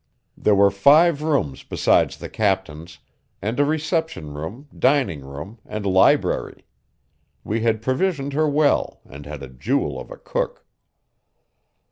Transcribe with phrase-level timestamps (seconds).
[0.35, 2.97] There were five rooms besides the captain's,
[3.39, 6.65] and a reception room, dining room, and library.
[7.43, 10.65] We had provisioned her well, and had a jewel of a cook.